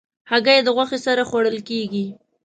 هګۍ 0.31 0.59
د 0.63 0.67
غوښې 0.75 0.99
سره 1.05 1.21
خوړل 1.29 1.57
کېږي. 1.69 2.05